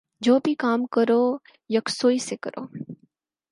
[0.21, 1.37] جو بھی کام کرو
[1.69, 2.65] یکسوئی سے کرو۔